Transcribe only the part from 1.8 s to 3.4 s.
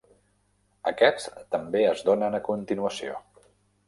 es donen a continuació.